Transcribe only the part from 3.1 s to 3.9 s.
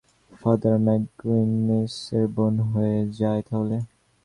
যায় তাহলে!